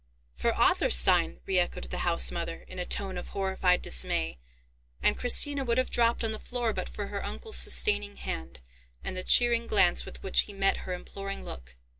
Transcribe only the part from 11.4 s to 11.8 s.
look.